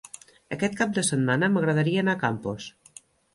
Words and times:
Aquest 0.55 0.77
cap 0.79 0.95
de 0.95 1.03
setmana 1.09 1.49
m'agradaria 1.57 2.03
anar 2.05 2.17
a 2.19 2.21
Campos. 2.25 2.69